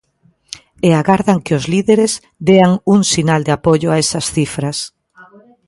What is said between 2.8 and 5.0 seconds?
un sinal de apoio a esas cifras.